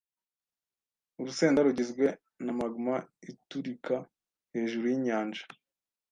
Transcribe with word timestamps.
Urusenda 1.19 1.59
rugizwe 1.65 2.05
na 2.43 2.51
magma 2.59 2.95
iturika 3.31 3.95
hejuru 4.53 4.85
yinyanja 4.91 5.43